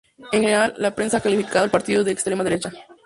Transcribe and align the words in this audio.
En 0.31 0.41
general, 0.41 0.73
la 0.79 0.95
prensa 0.95 1.17
ha 1.17 1.21
calificado 1.21 1.63
al 1.63 1.69
partido 1.69 2.03
de 2.03 2.11
extrema 2.11 2.43
derecha. 2.43 2.73